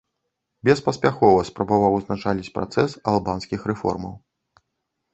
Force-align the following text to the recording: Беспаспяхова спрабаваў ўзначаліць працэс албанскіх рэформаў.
Беспаспяхова 0.69 1.43
спрабаваў 1.51 1.93
ўзначаліць 1.99 2.53
працэс 2.57 2.99
албанскіх 3.15 3.59
рэформаў. 3.75 4.21